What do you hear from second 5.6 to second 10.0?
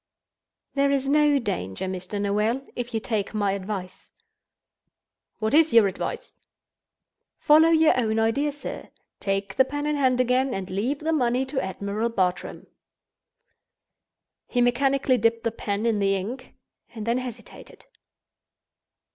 your advice?" "Follow your own idea, sir. Take the pen in